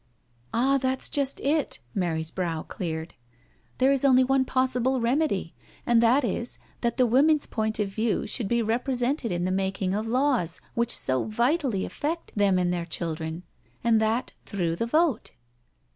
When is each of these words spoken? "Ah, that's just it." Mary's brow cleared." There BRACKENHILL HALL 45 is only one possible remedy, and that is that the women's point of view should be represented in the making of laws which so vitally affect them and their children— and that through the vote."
"Ah, 0.51 0.79
that's 0.79 1.07
just 1.07 1.39
it." 1.41 1.79
Mary's 1.93 2.31
brow 2.31 2.63
cleared." 2.63 3.13
There 3.77 3.89
BRACKENHILL 3.91 4.09
HALL 4.09 4.13
45 4.13 4.19
is 4.19 4.23
only 4.23 4.23
one 4.23 4.45
possible 4.45 4.99
remedy, 4.99 5.53
and 5.85 6.01
that 6.01 6.23
is 6.23 6.57
that 6.81 6.97
the 6.97 7.05
women's 7.05 7.45
point 7.45 7.77
of 7.77 7.89
view 7.89 8.25
should 8.25 8.47
be 8.47 8.63
represented 8.63 9.31
in 9.31 9.45
the 9.45 9.51
making 9.51 9.93
of 9.93 10.07
laws 10.07 10.59
which 10.73 10.97
so 10.97 11.25
vitally 11.25 11.85
affect 11.85 12.35
them 12.35 12.57
and 12.57 12.73
their 12.73 12.85
children— 12.87 13.43
and 13.83 14.01
that 14.01 14.33
through 14.47 14.75
the 14.75 14.87
vote." 14.87 15.33